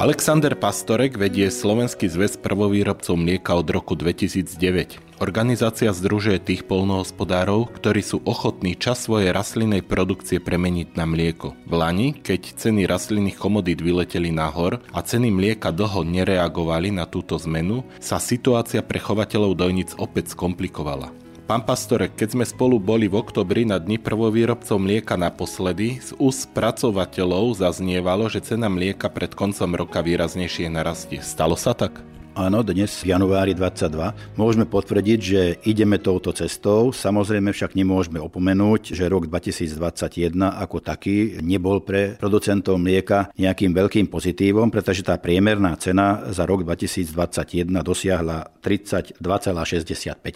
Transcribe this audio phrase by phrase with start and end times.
[0.00, 4.96] Alexander Pastorek vedie Slovenský zväz prvovýrobcov mlieka od roku 2009.
[5.20, 11.52] Organizácia združuje tých polnohospodárov, ktorí sú ochotní čas svojej rastlinnej produkcie premeniť na mlieko.
[11.68, 17.36] V Lani, keď ceny rastlinných komodít vyleteli nahor a ceny mlieka dlho nereagovali na túto
[17.36, 21.12] zmenu, sa situácia pre chovateľov dojnic opäť skomplikovala.
[21.50, 26.46] Pán Pastorek, keď sme spolu boli v oktobri na dni prvovýrobcov mlieka naposledy, z úst
[26.46, 31.18] spracovateľov zaznievalo, že cena mlieka pred koncom roka výraznejšie narastie.
[31.18, 32.06] Stalo sa tak?
[32.38, 36.94] Áno, dnes v januári 22 môžeme potvrdiť, že ideme touto cestou.
[36.94, 44.06] Samozrejme však nemôžeme opomenúť, že rok 2021 ako taký nebol pre producentov mlieka nejakým veľkým
[44.06, 49.18] pozitívom, pretože tá priemerná cena za rok 2021 dosiahla 32,65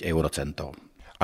[0.03, 0.75] eurocentov.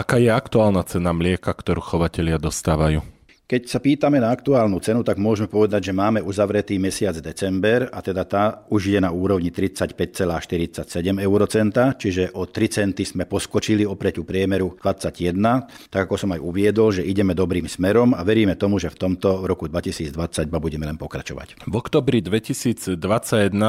[0.00, 3.04] Aká je aktuálna cena mlieka, ktorú chovatelia dostávajú?
[3.50, 7.98] Keď sa pýtame na aktuálnu cenu, tak môžeme povedať, že máme uzavretý mesiac december a
[7.98, 10.86] teda tá už je na úrovni 35,47
[11.18, 15.34] eurocenta, čiže o 3 centy sme poskočili opreť priemeru 21.
[15.90, 19.42] Tak ako som aj uviedol, že ideme dobrým smerom a veríme tomu, že v tomto
[19.50, 20.14] roku 2022
[20.46, 21.66] budeme len pokračovať.
[21.66, 22.94] V oktobri 2021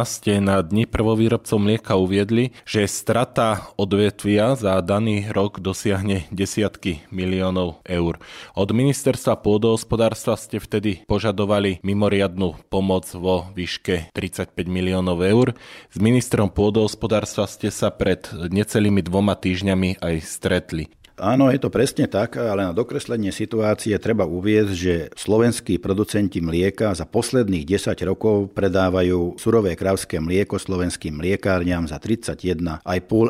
[0.06, 7.82] ste na dni prvovýrobcov mlieka uviedli, že strata odvetvia za daný rok dosiahne desiatky miliónov
[7.90, 8.22] eur.
[8.54, 15.56] Od ministerstva pôdov pôdohospodárstva ste vtedy požadovali mimoriadnú pomoc vo výške 35 miliónov eur.
[15.88, 20.92] S ministrom pôdohospodárstva ste sa pred necelými dvoma týždňami aj stretli.
[21.22, 26.98] Áno, je to presne tak, ale na dokreslenie situácie treba uviezť, že slovenskí producenti mlieka
[26.98, 32.82] za posledných 10 rokov predávajú surové krávské mlieko slovenským mliekárňam za 31,5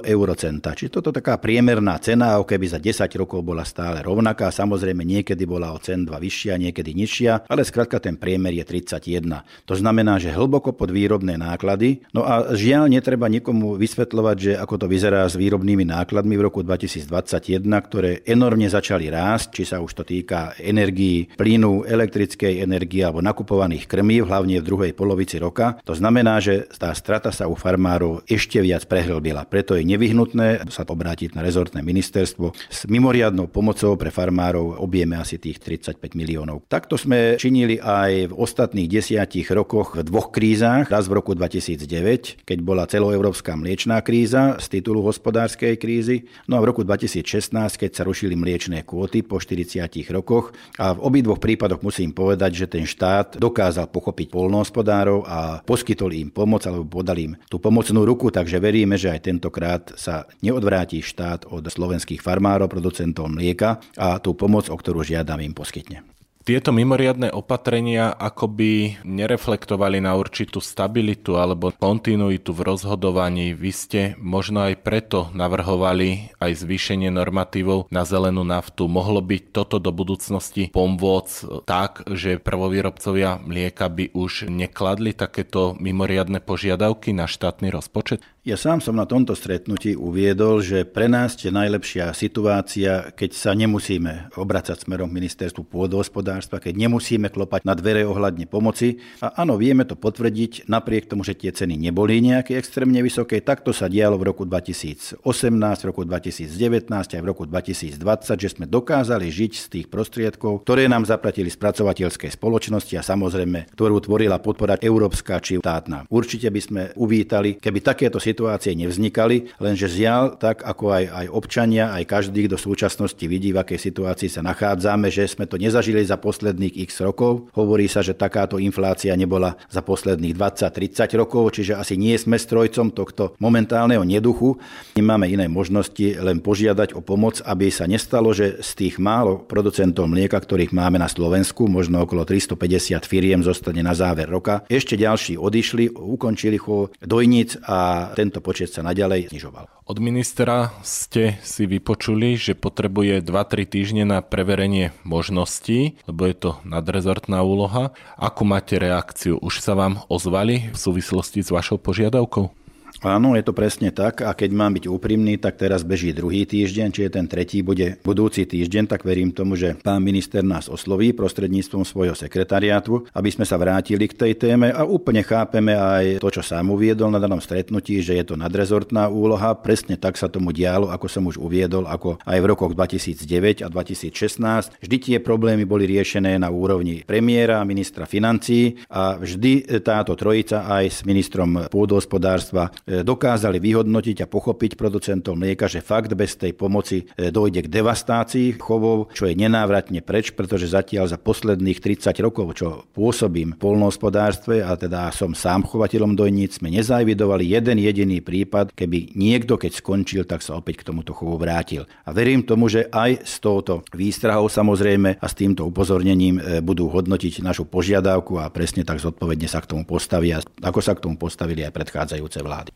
[0.08, 0.72] eurocenta.
[0.72, 4.55] Čiže toto taká priemerná cena, ako keby za 10 rokov bola stále rovnaká.
[4.55, 9.44] Samozrejme niekedy bola o cen 2 vyššia, niekedy nižšia, ale skrátka ten priemer je 31.
[9.67, 12.08] To znamená, že hlboko pod výrobné náklady.
[12.16, 16.64] No a žiaľ, netreba nikomu vysvetľovať, že ako to vyzerá s výrobnými nákladmi v roku
[16.64, 23.19] 2021, ktoré enormne začali rásť, či sa už to týka energií, plynu, elektrickej energie alebo
[23.25, 25.81] nakupovaných krmív, hlavne v druhej polovici roka.
[25.83, 29.43] To znamená, že tá strata sa u farmárov ešte viac prehlbila.
[29.49, 35.39] Preto je nevyhnutné sa obrátiť na rezortné ministerstvo s mimoriadnou pomocou pre farmárov objeme asi
[35.39, 36.67] tých 35 miliónov.
[36.67, 40.92] Takto sme činili aj v ostatných desiatich rokoch v dvoch krízach.
[40.92, 46.61] Raz v roku 2009, keď bola celoeurópska mliečná kríza z titulu hospodárskej krízy, no a
[46.61, 50.55] v roku 2016, keď sa rušili mliečné kvóty po 40 rokoch.
[50.82, 56.32] A v obidvoch prípadoch musím povedať, že ten štát dokázal pochopiť polnohospodárov a poskytol im
[56.32, 61.52] pomoc alebo podal im tú pomocnú ruku, takže veríme, že aj tentokrát sa neodvráti štát
[61.52, 66.20] od slovenských farmárov, producentov mlieka a tú pomoc, o ktorú žiadam, im poskytne.
[66.42, 73.54] Tieto mimoriadne opatrenia akoby nereflektovali na určitú stabilitu alebo kontinuitu v rozhodovaní.
[73.54, 78.90] Vy ste možno aj preto navrhovali aj zvýšenie normatívov na zelenú naftu.
[78.90, 86.42] Mohlo byť toto do budúcnosti pomôcť tak, že prvovýrobcovia mlieka by už nekladli takéto mimoriadne
[86.42, 88.26] požiadavky na štátny rozpočet?
[88.42, 93.54] Ja sám som na tomto stretnutí uviedol, že pre nás je najlepšia situácia, keď sa
[93.54, 98.98] nemusíme obracať smerom k ministerstvu pôdohospodárstva, keď nemusíme klopať na dvere ohľadne pomoci.
[99.22, 103.78] A áno, vieme to potvrdiť, napriek tomu, že tie ceny neboli nejaké extrémne vysoké, takto
[103.78, 109.30] sa dialo v roku 2018, v roku 2019 aj v roku 2020, že sme dokázali
[109.30, 115.38] žiť z tých prostriedkov, ktoré nám zaplatili spracovateľské spoločnosti a samozrejme, ktorú tvorila podpora európska
[115.38, 116.10] či štátna.
[116.10, 118.30] Určite by sme uvítali, keby takéto situácie
[118.75, 123.61] nevznikali, lenže žiaľ, tak ako aj, aj občania, aj každý, kto v súčasnosti vidí, v
[123.61, 127.52] akej situácii sa nachádzame, že sme to nezažili za posledných x rokov.
[127.55, 132.94] Hovorí sa, že takáto inflácia nebola za posledných 20-30 rokov, čiže asi nie sme strojcom
[132.94, 134.57] tohto momentálneho neduchu.
[134.95, 140.07] Nemáme iné možnosti len požiadať o pomoc, aby sa nestalo, že z tých málo producentov
[140.07, 145.36] mlieka, ktorých máme na Slovensku, možno okolo 350 firiem zostane na záver roka, ešte ďalší
[145.39, 149.66] odišli, ukončili chov dojnic a tento počet sa naďalej znižoval.
[149.90, 156.52] Od ministra ste si vypočuli, že potrebuje 2-3 týždne na preverenie možností, lebo je to
[156.62, 157.98] nadrezortná úloha.
[158.22, 159.42] Ako máte reakciu?
[159.42, 162.61] Už sa vám ozvali v súvislosti s vašou požiadavkou?
[163.01, 166.94] Áno, je to presne tak a keď mám byť úprimný, tak teraz beží druhý týždeň,
[166.94, 171.81] čiže ten tretí bude budúci týždeň, tak verím tomu, že pán minister nás osloví prostredníctvom
[171.81, 176.45] svojho sekretariátu, aby sme sa vrátili k tej téme a úplne chápeme aj to, čo
[176.45, 179.57] sám uviedol na danom stretnutí, že je to nadrezortná úloha.
[179.57, 183.68] Presne tak sa tomu dialo, ako som už uviedol, ako aj v rokoch 2009 a
[183.74, 184.77] 2016.
[184.77, 190.86] Vždy tie problémy boli riešené na úrovni premiéra, ministra financí a vždy táto trojica aj
[190.86, 192.69] s ministrom pôdohospodárstva
[193.00, 198.60] dokázali vyhodnotiť a pochopiť producentov mlieka, že fakt bez tej pomoci e, dojde k devastácii
[198.60, 204.60] chovov, čo je nenávratne preč, pretože zatiaľ za posledných 30 rokov, čo pôsobím v polnohospodárstve
[204.60, 210.24] a teda som sám chovateľom dojníc, sme nezavidovali jeden jediný prípad, keby niekto, keď skončil,
[210.28, 211.88] tak sa opäť k tomuto chovu vrátil.
[212.04, 216.92] A verím tomu, že aj s touto výstrahou samozrejme a s týmto upozornením e, budú
[216.92, 221.16] hodnotiť našu požiadavku a presne tak zodpovedne sa k tomu postavia, ako sa k tomu
[221.16, 222.70] postavili aj predchádzajúce vlády.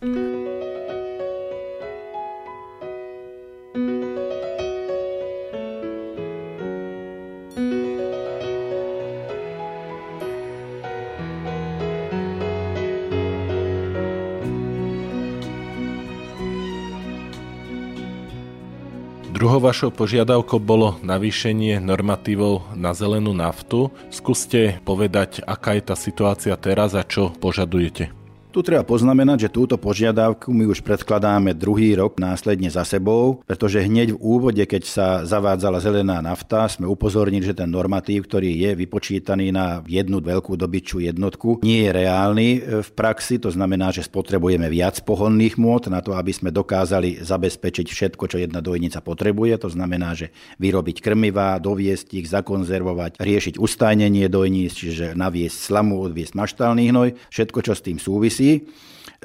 [19.35, 23.93] Druhou vašou požiadavkou bolo navýšenie normatívov na zelenú naftu.
[24.07, 28.24] Skúste povedať, aká je tá situácia teraz a čo požadujete.
[28.55, 33.83] Tu treba poznamenať, že túto požiadavku my už predkladáme druhý rok následne za sebou, pretože
[33.83, 38.71] hneď v úvode, keď sa zavádzala zelená nafta, sme upozornili, že ten normatív, ktorý je
[38.79, 43.43] vypočítaný na jednu veľkú dobyčú jednotku, nie je reálny e, v praxi.
[43.43, 48.39] To znamená, že spotrebujeme viac pohonných môd na to, aby sme dokázali zabezpečiť všetko, čo
[48.39, 49.67] jedna dojnica potrebuje.
[49.67, 50.31] To znamená, že
[50.63, 57.59] vyrobiť krmivá, doviesť ich, zakonzervovať, riešiť ustajnenie dojníc, čiže naviesť slamu, odviesť maštálny hnoj, všetko,
[57.59, 58.61] čo s tým súvisí si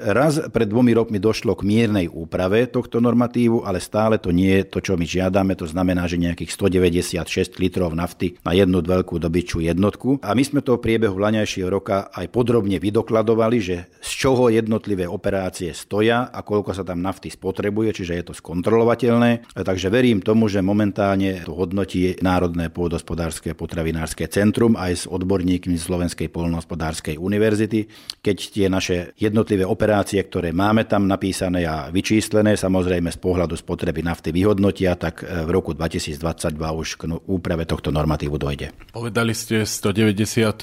[0.01, 4.65] Raz pred dvomi rokmi došlo k miernej úprave tohto normatívu, ale stále to nie je
[4.65, 5.53] to, čo my žiadame.
[5.61, 10.25] To znamená, že nejakých 196 litrov nafty na jednu veľkú dobyčú jednotku.
[10.25, 15.05] A my sme to v priebehu vlaňajšieho roka aj podrobne vydokladovali, že z čoho jednotlivé
[15.05, 19.53] operácie stoja a koľko sa tam nafty spotrebuje, čiže je to skontrolovateľné.
[19.53, 26.33] Takže verím tomu, že momentálne to hodnotí Národné pôdospodárske potravinárske centrum aj s odborníkmi Slovenskej
[26.33, 27.85] polnohospodárskej univerzity,
[28.25, 33.59] keď tie naše jednotlivé operácie operácie, ktoré máme tam napísané a vyčíslené, samozrejme z pohľadu
[33.59, 38.71] spotreby nafty vyhodnotia, tak e, v roku 2022 už k úprave tohto normatívu dojde.
[38.95, 40.63] Povedali ste 196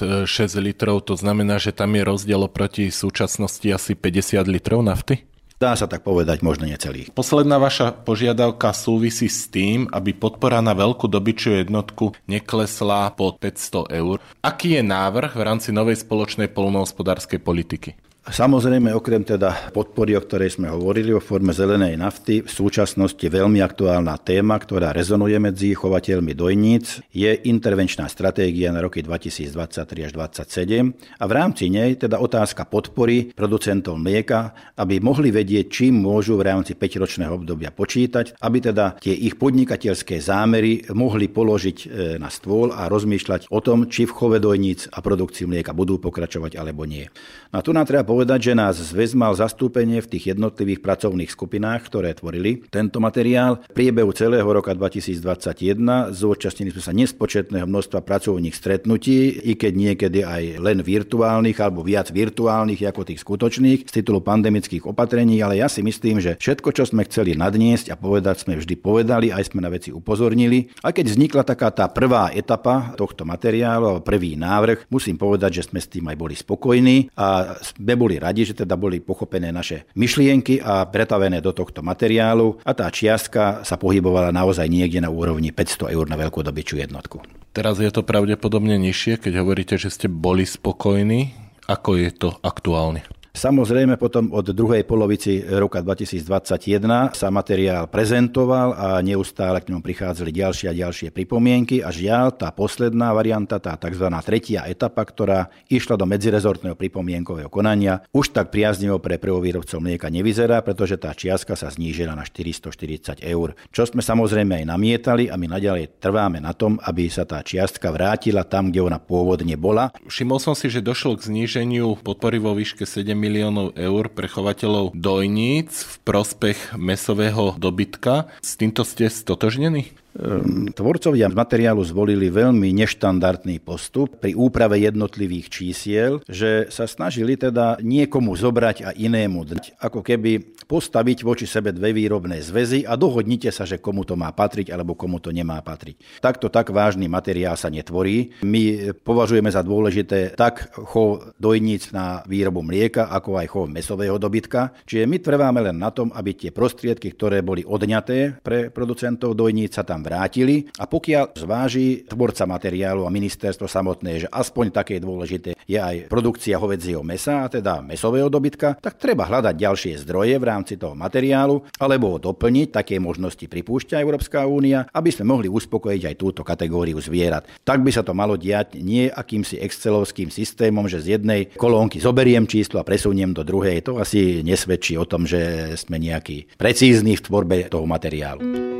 [0.64, 5.28] litrov, to znamená, že tam je rozdiel oproti súčasnosti asi 50 litrov nafty?
[5.60, 7.12] Dá sa tak povedať, možno necelých.
[7.12, 13.92] Posledná vaša požiadavka súvisí s tým, aby podpora na veľkú dobyčiu jednotku neklesla pod 500
[13.92, 14.24] eur.
[14.40, 18.07] Aký je návrh v rámci novej spoločnej polnohospodárskej politiky?
[18.28, 23.64] Samozrejme, okrem teda podpory, o ktorej sme hovorili o forme zelenej nafty, v súčasnosti veľmi
[23.64, 30.92] aktuálna téma, ktorá rezonuje medzi chovateľmi dojníc, je intervenčná stratégia na roky 2023 až 2027
[31.16, 36.52] a v rámci nej teda otázka podpory producentov mlieka, aby mohli vedieť, čím môžu v
[36.52, 41.86] rámci 5-ročného obdobia počítať, aby teda tie ich podnikateľské zámery mohli položiť e,
[42.20, 46.60] na stôl a rozmýšľať o tom, či v chove dojníc a produkcii mlieka budú pokračovať
[46.60, 47.08] alebo nie.
[47.56, 51.30] No a tu nám treba povedať, že nás zväz mal zastúpenie v tých jednotlivých pracovných
[51.30, 53.62] skupinách, ktoré tvorili tento materiál.
[53.70, 60.26] V priebehu celého roka 2021 zúčastnili sme sa nespočetného množstva pracovných stretnutí, i keď niekedy
[60.26, 65.70] aj len virtuálnych alebo viac virtuálnych ako tých skutočných z titulu pandemických opatrení, ale ja
[65.70, 69.62] si myslím, že všetko, čo sme chceli nadniesť a povedať, sme vždy povedali, aj sme
[69.62, 70.74] na veci upozornili.
[70.82, 75.78] A keď vznikla taká tá prvá etapa tohto materiálu, prvý návrh, musím povedať, že sme
[75.78, 80.64] s tým aj boli spokojní a sme boli radi, že teda boli pochopené naše myšlienky
[80.64, 85.92] a pretavené do tohto materiálu a tá čiastka sa pohybovala naozaj niekde na úrovni 500
[85.92, 87.20] eur na veľkú dobyčú jednotku.
[87.52, 91.36] Teraz je to pravdepodobne nižšie, keď hovoríte, že ste boli spokojní.
[91.68, 93.04] Ako je to aktuálne?
[93.38, 100.34] Samozrejme potom od druhej polovici roka 2021 sa materiál prezentoval a neustále k ňom prichádzali
[100.34, 104.10] ďalšie a ďalšie pripomienky a žiaľ tá posledná varianta, tá tzv.
[104.26, 110.58] tretia etapa, ktorá išla do medzirezortného pripomienkového konania, už tak priaznivo pre prvovýrobcov mlieka nevyzerá,
[110.66, 113.54] pretože tá čiastka sa znížila na 440 eur.
[113.70, 117.94] Čo sme samozrejme aj namietali a my naďalej trváme na tom, aby sa tá čiastka
[117.94, 119.94] vrátila tam, kde ona pôvodne bola.
[120.10, 124.96] Všimol som si, že došlo k zníženiu podpory vo výške 7 miliónov eur pre chovateľov
[124.96, 128.32] dojníc v prospech mesového dobytka.
[128.40, 129.92] S týmto ste stotožnení?
[130.18, 137.78] Ehm, tvorcovia materiálu zvolili veľmi neštandardný postup pri úprave jednotlivých čísiel, že sa snažili teda
[137.78, 143.54] niekomu zobrať a inému dať, ako keby postaviť voči sebe dve výrobné zväzy a dohodnite
[143.54, 146.18] sa, že komu to má patriť alebo komu to nemá patriť.
[146.18, 148.34] Takto tak vážny materiál sa netvorí.
[148.42, 154.74] My považujeme za dôležité tak chov dojníc na výrobu mlieka, ako aj chov mesového dobytka.
[154.82, 159.78] Čiže my trváme len na tom, aby tie prostriedky, ktoré boli odňaté pre producentov dojníc,
[159.78, 165.52] sa tam vrátili a pokiaľ zváži tvorca materiálu a ministerstvo samotné, že aspoň také dôležité
[165.68, 170.48] je aj produkcia hovedzieho mesa, a teda mesového dobytka, tak treba hľadať ďalšie zdroje v
[170.48, 176.02] rámci toho materiálu alebo ho doplniť, také možnosti pripúšťa Európska únia, aby sme mohli uspokojiť
[176.08, 177.44] aj túto kategóriu zvierat.
[177.68, 182.48] Tak by sa to malo diať nie akýmsi excelovským systémom, že z jednej kolónky zoberiem
[182.48, 183.84] číslo a presuniem do druhej.
[183.84, 188.77] To asi nesvedčí o tom, že sme nejaký precízni v tvorbe toho materiálu.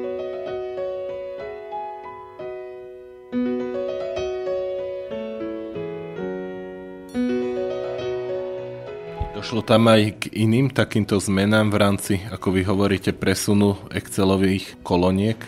[9.39, 15.39] Došlo tam aj k iným takýmto zmenám v rámci, ako vy hovoríte, presunu Excelových koloniek?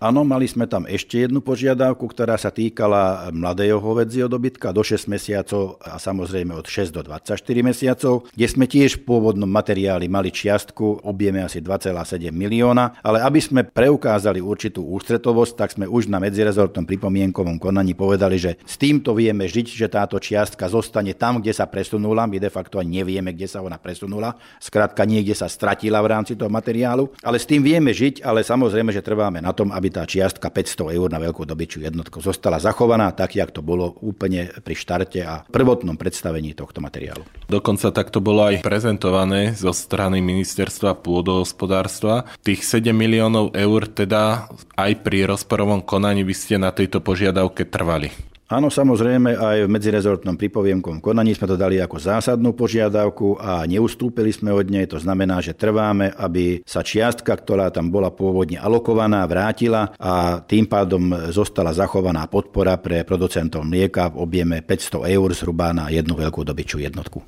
[0.00, 5.12] Áno, mali sme tam ešte jednu požiadavku, ktorá sa týkala mladého hovedzieho dobytka do 6
[5.12, 10.32] mesiacov a samozrejme od 6 do 24 mesiacov, kde sme tiež v pôvodnom materiáli mali
[10.32, 16.16] čiastku, objeme asi 2,7 milióna, ale aby sme preukázali určitú ústretovosť, tak sme už na
[16.16, 21.52] medzirezortnom pripomienkovom konaní povedali, že s týmto vieme žiť, že táto čiastka zostane tam, kde
[21.52, 24.32] sa presunula, my de facto ani nevieme, kde sa ona presunula,
[24.64, 28.96] skrátka niekde sa stratila v rámci toho materiálu, ale s tým vieme žiť, ale samozrejme,
[28.96, 33.10] že trváme na tom, aby tá čiastka 500 eur na veľkú dobyčiu jednotku zostala zachovaná
[33.10, 37.26] tak, jak to bolo úplne pri štarte a prvotnom predstavení tohto materiálu.
[37.50, 42.30] Dokonca takto bolo aj prezentované zo strany ministerstva pôdohospodárstva.
[42.46, 48.29] Tých 7 miliónov eur teda aj pri rozporovom konaní by ste na tejto požiadavke trvali.
[48.50, 54.34] Áno, samozrejme, aj v medzirezortnom pripovienkom konaní sme to dali ako zásadnú požiadavku a neustúpili
[54.34, 54.90] sme od nej.
[54.90, 60.66] To znamená, že trváme, aby sa čiastka, ktorá tam bola pôvodne alokovaná, vrátila a tým
[60.66, 66.42] pádom zostala zachovaná podpora pre producentov mlieka v objeme 500 eur zhruba na jednu veľkú
[66.42, 67.22] dobyčú jednotku.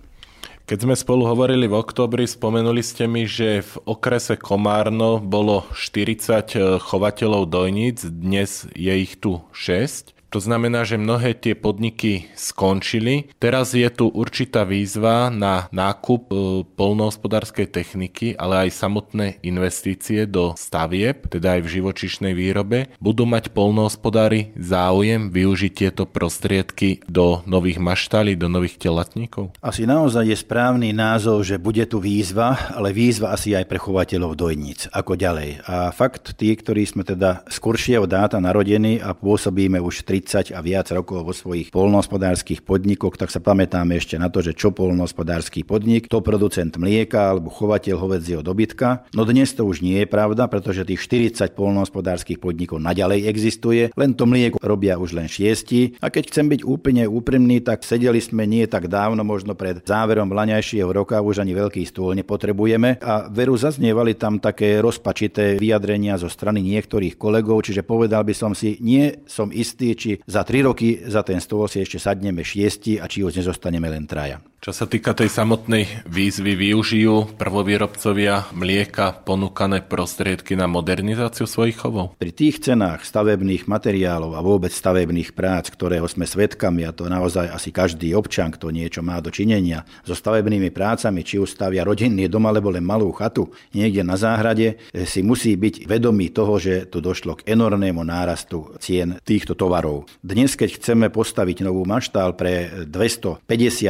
[0.62, 6.82] Keď sme spolu hovorili v oktobri, spomenuli ste mi, že v okrese Komárno bolo 40
[6.82, 10.11] chovateľov dojníc, dnes je ich tu 6.
[10.32, 13.28] To znamená, že mnohé tie podniky skončili.
[13.36, 16.34] Teraz je tu určitá výzva na nákup e,
[16.72, 22.88] polnohospodárskej techniky, ale aj samotné investície do stavieb, teda aj v živočišnej výrobe.
[22.96, 29.52] Budú mať polnohospodári záujem využiť tieto prostriedky do nových maštálí, do nových telatníkov?
[29.60, 34.32] Asi naozaj je správny názov, že bude tu výzva, ale výzva asi aj pre chovateľov
[34.40, 34.88] dojníc.
[34.96, 35.60] Ako ďalej?
[35.68, 40.62] A fakt, tí, ktorí sme teda skoršieho dáta narodení a pôsobíme už 30 30 a
[40.62, 45.66] viac rokov vo svojich polnohospodárskych podnikoch, tak sa pamätáme ešte na to, že čo polnohospodársky
[45.66, 49.02] podnik, to producent mlieka alebo chovateľ hovedzieho dobytka.
[49.18, 51.02] No dnes to už nie je pravda, pretože tých
[51.34, 55.98] 40 polnohospodárskych podnikov naďalej existuje, len to mlieko robia už len šiesti.
[55.98, 60.30] A keď chcem byť úplne úprimný, tak sedeli sme nie tak dávno, možno pred záverom
[60.30, 63.02] laňajšieho roka, už ani veľký stôl nepotrebujeme.
[63.02, 68.52] A veru zaznievali tam také rozpačité vyjadrenia zo strany niektorých kolegov, čiže povedal by som
[68.54, 73.00] si, nie som istý, či za tri roky za ten stôl si ešte sadneme šiesti
[73.00, 74.42] a či už nezostaneme len traja.
[74.62, 82.14] Čo sa týka tej samotnej výzvy, využijú prvovýrobcovia mlieka ponúkané prostriedky na modernizáciu svojich chovov?
[82.14, 87.50] Pri tých cenách stavebných materiálov a vôbec stavebných prác, ktorého sme svedkami, a to naozaj
[87.50, 92.30] asi každý občan, kto niečo má do činenia so stavebnými prácami, či už stavia rodinný
[92.30, 97.02] dom alebo len malú chatu niekde na záhrade, si musí byť vedomý toho, že tu
[97.02, 100.06] došlo k enormnému nárastu cien týchto tovarov.
[100.22, 103.42] Dnes, keď chceme postaviť novú maštál pre 250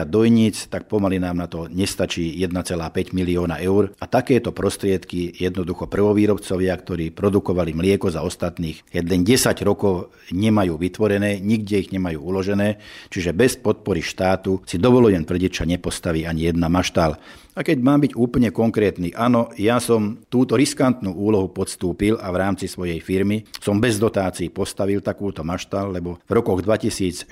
[0.09, 6.75] dojníc, tak pomaly nám na to nestačí 1,5 milióna eur a takéto prostriedky jednoducho prvovýrobcovia,
[6.77, 13.33] ktorí produkovali mlieko za ostatných 1 10 rokov nemajú vytvorené, nikde ich nemajú uložené, čiže
[13.33, 17.17] bez podpory štátu si dovolujem tvrdiť, že nepostaví ani jedna maštál.
[17.53, 22.41] A keď mám byť úplne konkrétny, áno, ja som túto riskantnú úlohu podstúpil a v
[22.41, 27.29] rámci svojej firmy som bez dotácií postavil takúto maštal, lebo v rokoch 2014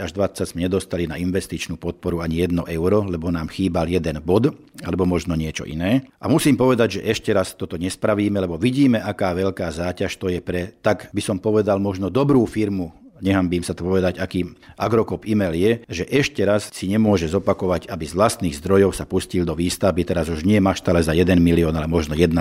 [0.00, 4.56] až 2020 sme nedostali na investičnú podporu ani 1 euro, lebo nám chýbal jeden bod,
[4.80, 6.08] alebo možno niečo iné.
[6.16, 10.40] A musím povedať, že ešte raz toto nespravíme, lebo vidíme, aká veľká záťaž to je
[10.40, 15.54] pre, tak by som povedal, možno dobrú firmu nehambím sa to povedať, aký agrokop e-mail
[15.54, 20.02] je, že ešte raz si nemôže zopakovať, aby z vlastných zdrojov sa pustil do výstavby,
[20.06, 22.34] teraz už nie maštale za 1 milión, ale možno 1,5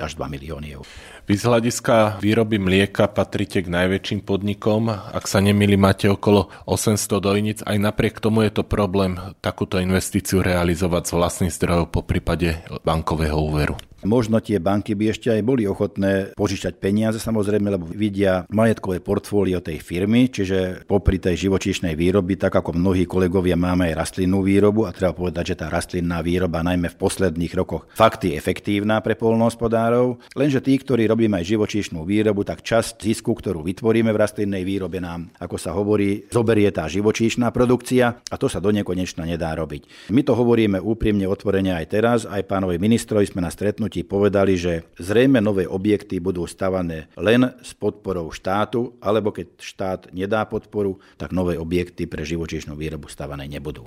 [0.00, 0.86] až 2 milióny eur.
[1.24, 4.92] Vy z hľadiska výroby mlieka patríte k najväčším podnikom.
[4.92, 7.58] Ak sa nemili, máte okolo 800 dojnic.
[7.64, 13.40] Aj napriek tomu je to problém takúto investíciu realizovať z vlastných zdrojov po prípade bankového
[13.40, 13.72] úveru.
[14.04, 19.64] Možno tie banky by ešte aj boli ochotné požičať peniaze samozrejme, lebo vidia majetkové portfólio
[19.64, 24.84] tej firmy, čiže popri tej živočíšnej výroby, tak ako mnohí kolegovia máme aj rastlinnú výrobu
[24.84, 29.16] a treba povedať, že tá rastlinná výroba najmä v posledných rokoch fakt je efektívna pre
[29.16, 34.68] polnohospodárov, lenže tí, ktorí robíme aj živočíšnu výrobu, tak časť zisku, ktorú vytvoríme v rastlinnej
[34.68, 39.56] výrobe nám, ako sa hovorí, zoberie tá živočíšna produkcia a to sa do nekonečna nedá
[39.56, 40.12] robiť.
[40.12, 44.58] My to hovoríme úprimne otvorene aj teraz, aj pánovi ministrovi sme na stretnutí stretnutí povedali,
[44.58, 50.98] že zrejme nové objekty budú stavané len s podporou štátu, alebo keď štát nedá podporu,
[51.14, 53.86] tak nové objekty pre živočíšnu výrobu stavané nebudú.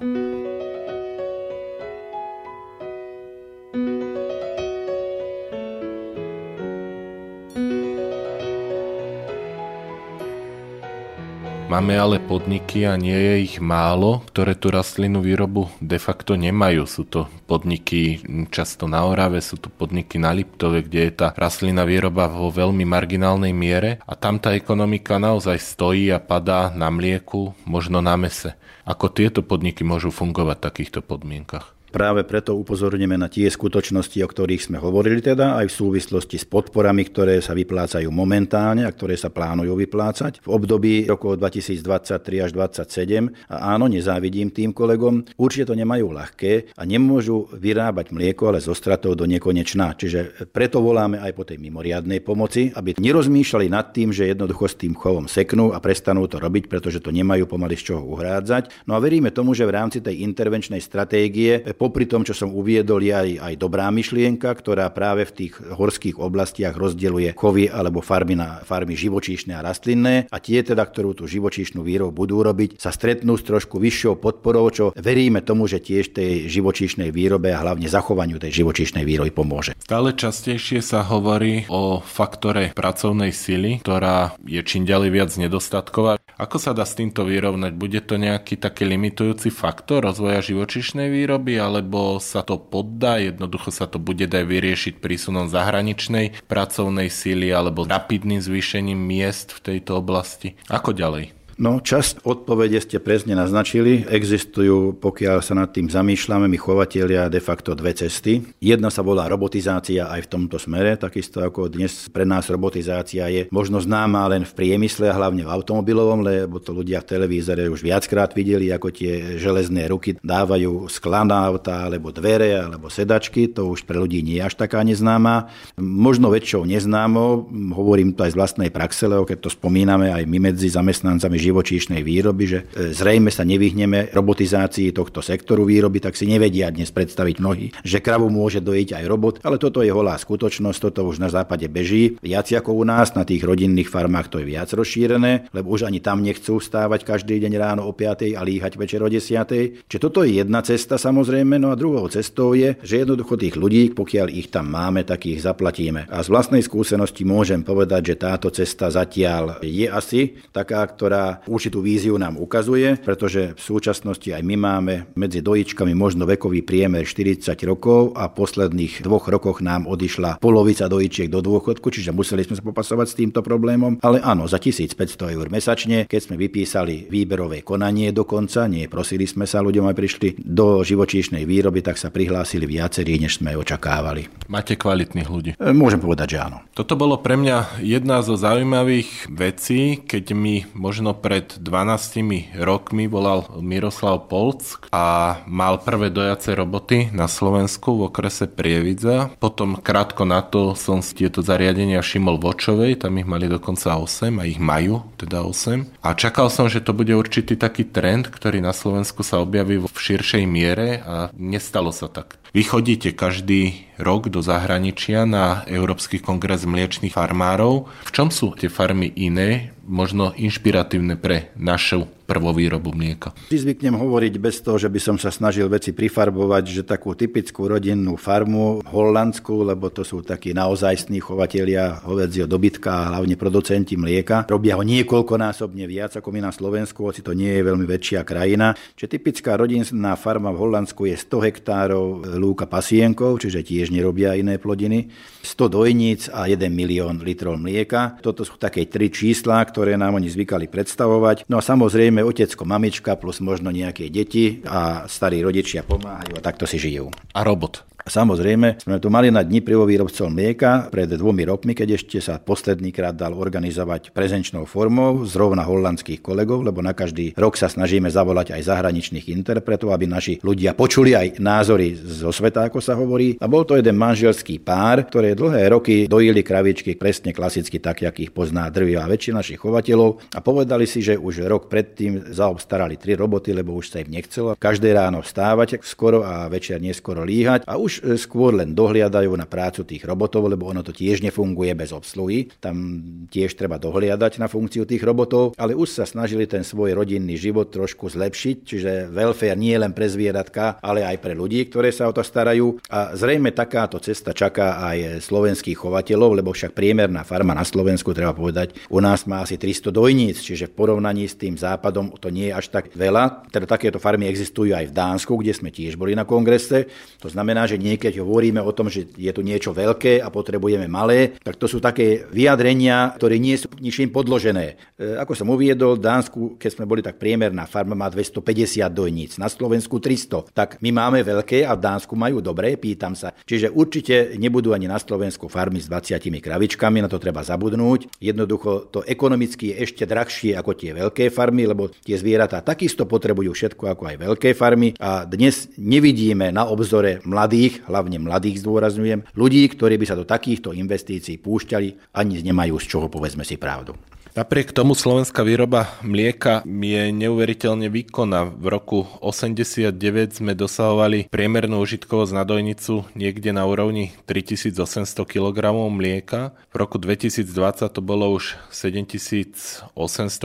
[11.68, 16.88] Máme ale podniky a nie je ich málo, ktoré tú rastlinnú výrobu de facto nemajú.
[16.88, 21.84] Sú to podniky často na Orave, sú to podniky na Liptove, kde je tá rastlinná
[21.84, 27.52] výroba vo veľmi marginálnej miere a tam tá ekonomika naozaj stojí a padá na mlieku,
[27.68, 28.56] možno na mese.
[28.88, 31.77] Ako tieto podniky môžu fungovať v takýchto podmienkach?
[31.98, 36.46] Práve preto upozorníme na tie skutočnosti, o ktorých sme hovorili teda, aj v súvislosti s
[36.46, 42.54] podporami, ktoré sa vyplácajú momentálne a ktoré sa plánujú vyplácať v období rokov 2023 až
[42.54, 43.50] 2027.
[43.50, 48.78] A áno, nezávidím tým kolegom, určite to nemajú ľahké a nemôžu vyrábať mlieko, ale zo
[48.78, 49.98] stratov do nekonečná.
[49.98, 54.78] Čiže preto voláme aj po tej mimoriadnej pomoci, aby nerozmýšľali nad tým, že jednoducho s
[54.78, 58.86] tým chovom seknú a prestanú to robiť, pretože to nemajú pomaly z čoho uhrádzať.
[58.86, 63.00] No a veríme tomu, že v rámci tej intervenčnej stratégie popri tom, čo som uviedol,
[63.00, 68.36] je aj, aj dobrá myšlienka, ktorá práve v tých horských oblastiach rozdeluje chovy alebo farmy
[68.36, 72.92] na farmy živočíšne a rastlinné a tie teda, ktorú tú živočíšnu výrobu budú robiť, sa
[72.92, 77.88] stretnú s trošku vyššou podporou, čo veríme tomu, že tiež tej živočíšnej výrobe a hlavne
[77.88, 79.80] zachovaniu tej živočíšnej výroby pomôže.
[79.80, 86.20] Stále častejšie sa hovorí o faktore pracovnej sily, ktorá je čím ďalej viac nedostatková.
[86.38, 87.74] Ako sa dá s týmto vyrovnať?
[87.74, 93.90] Bude to nejaký taký limitujúci faktor rozvoja živočíšnej výroby, alebo sa to poddá, jednoducho sa
[93.90, 100.54] to bude dať vyriešiť prísunom zahraničnej pracovnej síly alebo rapidným zvýšením miest v tejto oblasti?
[100.70, 101.34] Ako ďalej?
[101.58, 104.06] No, časť odpovede ste presne naznačili.
[104.06, 108.46] Existujú, pokiaľ sa nad tým zamýšľame, my chovatelia de facto dve cesty.
[108.62, 113.50] Jedna sa volá robotizácia aj v tomto smere, takisto ako dnes pre nás robotizácia je
[113.50, 117.82] možno známa len v priemysle a hlavne v automobilovom, lebo to ľudia v televízore už
[117.82, 123.50] viackrát videli, ako tie železné ruky dávajú skla na auta, alebo dvere, alebo sedačky.
[123.58, 125.50] To už pre ľudí nie je až taká neznáma.
[125.82, 130.54] Možno väčšou neznámou, hovorím to aj z vlastnej praxe, lebo keď to spomíname aj my
[130.54, 136.28] medzi zamestnancami živočíšnej výroby, že e, zrejme sa nevyhneme robotizácii tohto sektoru výroby, tak si
[136.28, 140.92] nevedia dnes predstaviť mnohí, že kravu môže dojiť aj robot, ale toto je holá skutočnosť,
[140.92, 142.20] toto už na západe beží.
[142.20, 146.04] Viac ako u nás, na tých rodinných farmách to je viac rozšírené, lebo už ani
[146.04, 148.36] tam nechcú stávať každý deň ráno o 5.
[148.36, 149.88] a líhať večer o 10.
[149.88, 153.96] Čiže toto je jedna cesta samozrejme, no a druhou cestou je, že jednoducho tých ľudí,
[153.96, 156.10] pokiaľ ich tam máme, tak ich zaplatíme.
[156.12, 161.86] A z vlastnej skúsenosti môžem povedať, že táto cesta zatiaľ je asi taká, ktorá určitú
[161.86, 167.54] víziu nám ukazuje, pretože v súčasnosti aj my máme medzi dojičkami možno vekový priemer 40
[167.70, 172.58] rokov a v posledných dvoch rokoch nám odišla polovica dojičiek do dôchodku, čiže museli sme
[172.58, 174.00] sa popasovať s týmto problémom.
[174.02, 179.44] Ale áno, za 1500 eur mesačne, keď sme vypísali výberové konanie dokonca, nie prosili sme
[179.44, 184.30] sa ľuďom, aj prišli do živočíšnej výroby, tak sa prihlásili viacerí, než sme očakávali.
[184.48, 185.52] Máte kvalitných ľudí?
[185.58, 186.64] E, môžem povedať, že áno.
[186.72, 193.44] Toto bolo pre mňa jedna zo zaujímavých vecí, keď mi možno pred 12 rokmi volal
[193.60, 199.36] Miroslav Polc a mal prvé dojace roboty na Slovensku v okrese Prievidza.
[199.36, 204.00] Potom krátko na to som si tieto zariadenia všimol v Očovej, tam ich mali dokonca
[204.00, 206.00] 8 a ich majú, teda 8.
[206.00, 209.92] A čakal som, že to bude určitý taký trend, ktorý na Slovensku sa objaví v
[209.92, 212.40] širšej miere a nestalo sa tak.
[212.58, 217.86] Vy chodíte každý rok do zahraničia na Európsky kongres mliečných farmárov.
[217.86, 223.32] V čom sú tie farmy iné, možno inšpiratívne pre našu prvovýrobu mlieka.
[223.48, 227.72] Vždy zvyknem hovoriť bez toho, že by som sa snažil veci prifarbovať, že takú typickú
[227.72, 234.52] rodinnú farmu holandskú, lebo to sú takí naozajstní chovatelia hovedzieho dobytka a hlavne producenti mlieka.
[234.52, 238.76] Robia ho niekoľkonásobne viac ako my na Slovensku, hoci to nie je veľmi väčšia krajina.
[239.00, 244.60] Čiže typická rodinná farma v Holandsku je 100 hektárov lúka pasienkov, čiže tiež nerobia iné
[244.60, 245.08] plodiny,
[245.48, 248.20] 100 dojníc a 1 milión litrov mlieka.
[248.20, 251.48] Toto sú také tri čísla, ktoré nám oni zvykali predstavovať.
[251.48, 256.42] No a samozrejme Samozrejme, otecko, mamička plus možno nejaké deti a starí rodičia pomáhajú a
[256.42, 257.14] takto si žijú.
[257.14, 257.86] A robot.
[258.08, 262.96] Samozrejme, sme tu mali na dni prvovýrobcov mlieka pred dvomi rokmi, keď ešte sa posledný
[262.96, 268.56] krát dal organizovať prezenčnou formou zrovna holandských kolegov, lebo na každý rok sa snažíme zavolať
[268.56, 273.36] aj zahraničných interpretov, aby naši ľudia počuli aj názory zo sveta, ako sa hovorí.
[273.44, 278.16] A bol to jeden manželský pár, ktoré dlhé roky dojili kravičky presne klasicky tak, jak
[278.24, 283.14] ich pozná drvivá väčšina našich chovateľov a povedali si, že už rok predtým zaobstarali tri
[283.14, 284.56] roboty, lebo už sa im nechcelo.
[284.58, 289.46] Každé ráno vstávať skoro a večer neskoro líhať a už E, skôr len dohliadajú na
[289.46, 292.50] prácu tých robotov, lebo ono to tiež nefunguje bez obsluhy.
[292.62, 297.38] Tam tiež treba dohliadať na funkciu tých robotov, ale už sa snažili ten svoj rodinný
[297.38, 302.10] život trošku zlepšiť, čiže welfare nie len pre zvieratka, ale aj pre ľudí, ktoré sa
[302.10, 302.82] o to starajú.
[302.92, 308.34] A zrejme takáto cesta čaká aj slovenských chovateľov, lebo však priemerná farma na Slovensku, treba
[308.34, 312.50] povedať, u nás má asi 300 dojníc, čiže v porovnaní s tým západom to nie
[312.52, 313.50] je až tak veľa.
[313.54, 316.90] Teda takéto farmy existujú aj v Dánsku, kde sme tiež boli na kongrese.
[317.22, 321.40] To znamená, že niekedy hovoríme o tom, že je tu niečo veľké a potrebujeme malé,
[321.40, 324.76] tak to sú také vyjadrenia, ktoré nie sú ničím podložené.
[325.00, 329.40] E, ako som uviedol, v Dánsku, keď sme boli tak priemerná farma má 250 dojníc,
[329.40, 330.52] na Slovensku 300.
[330.52, 333.32] Tak my máme veľké a v Dánsku majú dobré, pýtam sa.
[333.46, 338.20] Čiže určite nebudú ani na Slovensku farmy s 20 kravičkami, na to treba zabudnúť.
[338.20, 343.54] Jednoducho to ekonomicky je ešte drahšie ako tie veľké farmy, lebo tie zvieratá takisto potrebujú
[343.54, 349.62] všetko ako aj veľké farmy a dnes nevidíme na obzore mladých, hlavne mladých zdôrazňujem, ľudí,
[349.70, 353.94] ktorí by sa do takýchto investícií púšťali, ani nemajú z čoho, povedzme si pravdu.
[354.38, 358.54] Napriek tomu slovenská výroba mlieka je neuveriteľne výkonná.
[358.54, 359.90] V roku 89
[360.30, 364.78] sme dosahovali priemernú užitkovosť na dojnicu niekde na úrovni 3800
[365.26, 366.54] kg mlieka.
[366.70, 367.50] V roku 2020
[367.90, 369.90] to bolo už 7800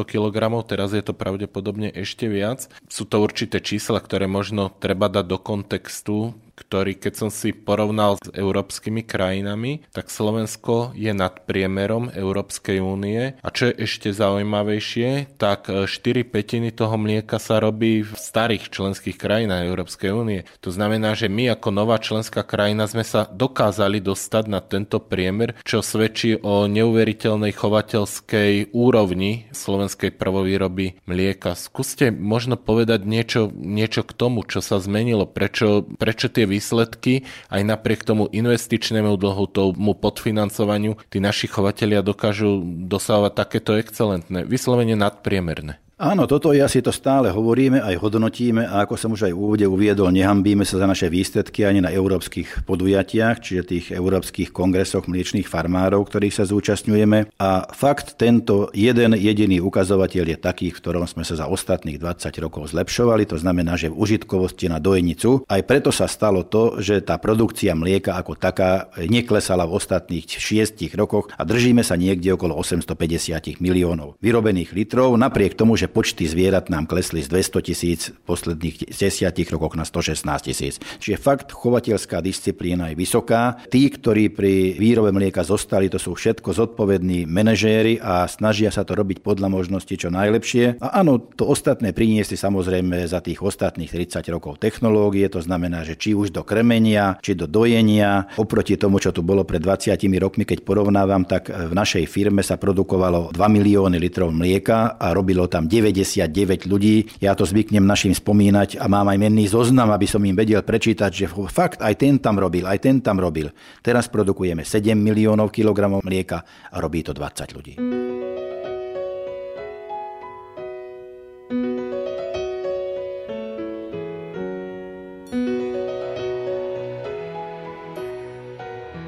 [0.09, 2.73] kg, teraz je to pravdepodobne ešte viac.
[2.89, 8.21] Sú to určité čísla, ktoré možno treba dať do kontextu ktorý keď som si porovnal
[8.21, 15.39] s európskymi krajinami, tak Slovensko je nad priemerom Európskej únie a čo je ešte zaujímavejšie,
[15.41, 15.89] tak 4
[16.29, 20.47] petiny toho mlieka sa robí v starých členských krajinách Európskej únie.
[20.63, 25.59] To znamená, že my ako nová členská krajina sme sa dokázali dostať na tento priemer,
[25.67, 31.59] čo svedčí o neuveriteľnej chovateľskej úrovni slovenskej prvovýroby mlieka.
[31.59, 37.23] Skúste možno povedať niečo, niečo k tomu, čo sa zmenilo, prečo, prečo tie tie výsledky,
[37.55, 44.99] aj napriek tomu investičnému dlhu, tomu podfinancovaniu, tí naši chovatelia dokážu dosávať takéto excelentné, vyslovene
[44.99, 45.79] nadpriemerné.
[46.03, 49.39] Áno, toto ja si to stále hovoríme, aj hodnotíme a ako som už aj v
[49.39, 55.07] úvode uviedol, nehambíme sa za naše výsledky ani na európskych podujatiach, čiže tých európskych kongresoch
[55.07, 57.39] mliečných farmárov, ktorých sa zúčastňujeme.
[57.39, 62.35] A fakt tento jeden jediný ukazovateľ je taký, v ktorom sme sa za ostatných 20
[62.43, 65.47] rokov zlepšovali, to znamená, že v užitkovosti na dojnicu.
[65.47, 70.83] Aj preto sa stalo to, že tá produkcia mlieka ako taká neklesala v ostatných 6
[70.99, 76.73] rokoch a držíme sa niekde okolo 850 miliónov vyrobených litrov, napriek tomu, že počty zvierat
[76.73, 80.81] nám klesli z 200 tisíc v posledných desiatich rokoch na 116 tisíc.
[80.99, 83.61] Čiže fakt chovateľská disciplína je vysoká.
[83.69, 88.97] Tí, ktorí pri výrobe mlieka zostali, to sú všetko zodpovední manažéri a snažia sa to
[88.97, 90.81] robiť podľa možnosti čo najlepšie.
[90.81, 95.99] A áno, to ostatné priniesli samozrejme za tých ostatných 30 rokov technológie, to znamená, že
[95.99, 100.47] či už do krmenia, či do dojenia, oproti tomu, čo tu bolo pred 20 rokmi,
[100.47, 105.67] keď porovnávam, tak v našej firme sa produkovalo 2 milióny litrov mlieka a robilo tam
[105.67, 107.11] 9 99 ľudí.
[107.19, 111.11] Ja to zvyknem našim spomínať a mám aj menný zoznam, aby som im vedel prečítať,
[111.11, 113.51] že fakt aj ten tam robil, aj ten tam robil.
[113.83, 117.75] Teraz produkujeme 7 miliónov kilogramov mlieka a robí to 20 ľudí.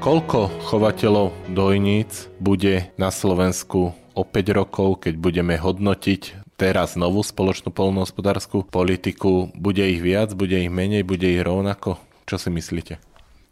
[0.05, 7.71] Koľko chovateľov dojníc bude na Slovensku o 5 rokov, keď budeme hodnotiť teraz novú spoločnú
[7.71, 11.99] polnohospodárskú politiku, bude ich viac, bude ich menej, bude ich rovnako?
[12.25, 12.97] Čo si myslíte?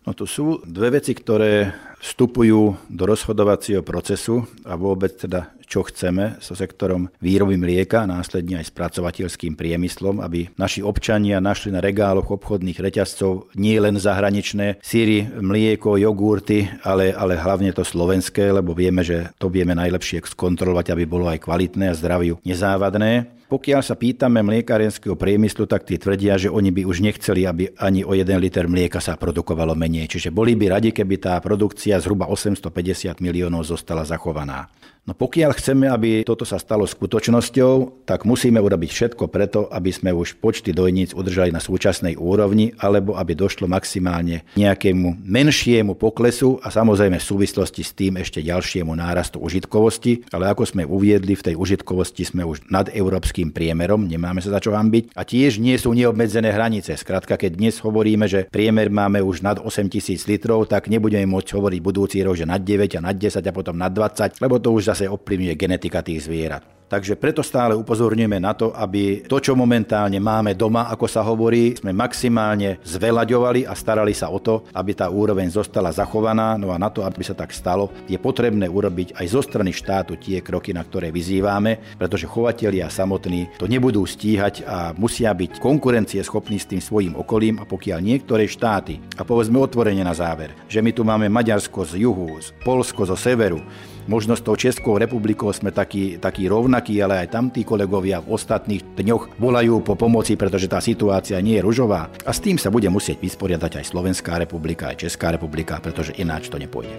[0.03, 1.71] No tu sú dve veci, ktoré
[2.03, 8.69] vstupujú do rozhodovacieho procesu a vôbec teda čo chceme so sektorom výroby mlieka, následne aj
[8.69, 15.97] spracovateľským priemyslom, aby naši občania našli na regáloch obchodných reťazcov nie len zahraničné síry, mlieko,
[15.97, 21.25] jogurty, ale, ale hlavne to slovenské, lebo vieme, že to vieme najlepšie skontrolovať, aby bolo
[21.25, 23.41] aj kvalitné a zdraviu nezávadné.
[23.53, 28.01] Pokiaľ sa pýtame mliekarenského priemyslu, tak tí tvrdia, že oni by už nechceli, aby ani
[28.01, 30.09] o 1 liter mlieka sa produkovalo menej.
[30.09, 34.73] Čiže boli by radi, keby tá produkcia zhruba 850 miliónov zostala zachovaná.
[35.03, 40.15] No pokiaľ chceme, aby toto sa stalo skutočnosťou, tak musíme urobiť všetko preto, aby sme
[40.15, 46.71] už počty dojníc udržali na súčasnej úrovni, alebo aby došlo maximálne nejakému menšiemu poklesu a
[46.71, 51.55] samozrejme v súvislosti s tým ešte ďalšiemu nárastu užitkovosti, ale ako sme uviedli, v tej
[51.59, 55.91] užitkovosti sme už nad európskym priemerom, nemáme sa za čo hambiť a tiež nie sú
[55.91, 56.95] neobmedzené hranice.
[56.95, 61.49] Skrátka, keď dnes hovoríme, že priemer máme už nad 8 tisíc litrov, tak nebudeme môcť
[61.57, 64.69] hovoriť budúci rok, že nad 9 a nad 10 a potom nad 20, lebo to
[64.71, 66.82] už zase ovplyvňuje genetika tých zvierat.
[66.93, 71.73] Takže preto stále upozorňujeme na to, aby to, čo momentálne máme doma, ako sa hovorí,
[71.73, 76.53] sme maximálne zvelaďovali a starali sa o to, aby tá úroveň zostala zachovaná.
[76.53, 80.21] No a na to, aby sa tak stalo, je potrebné urobiť aj zo strany štátu
[80.21, 86.61] tie kroky, na ktoré vyzývame, pretože chovatelia samotní to nebudú stíhať a musia byť konkurencieschopní
[86.61, 90.93] s tým svojim okolím a pokiaľ niektoré štáty, a povedzme otvorene na záver, že my
[90.93, 93.65] tu máme Maďarsko z juhu, Polsko zo severu,
[94.03, 98.99] Možno s tou Českou republikou sme takí, takí rovnakí, ale aj tamtí kolegovia v ostatných
[98.99, 102.11] dňoch volajú po pomoci, pretože tá situácia nie je ružová.
[102.27, 106.51] A s tým sa bude musieť vysporiadať aj Slovenská republika, aj Česká republika, pretože ináč
[106.51, 106.91] to nepôjde.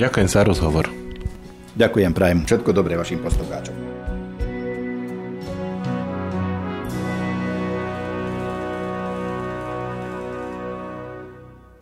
[0.00, 0.88] Ďakujem za rozhovor.
[1.76, 3.89] Ďakujem, prajem všetko dobré vašim poslucháčom.